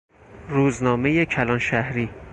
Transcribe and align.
روزنامهی 0.49 1.25
کلانشهری 1.25 2.09